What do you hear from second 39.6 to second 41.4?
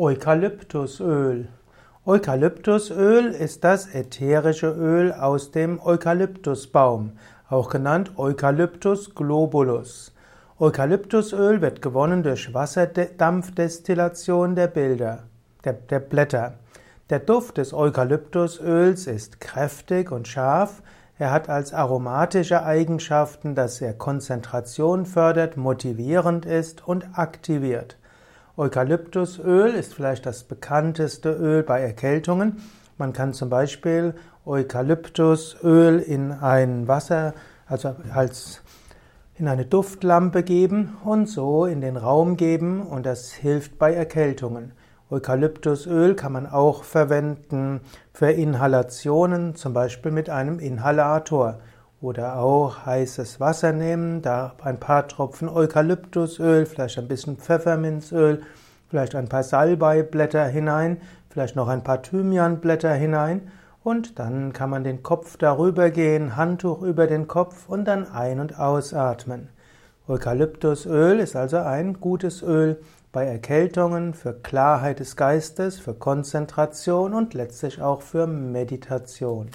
Duftlampe geben und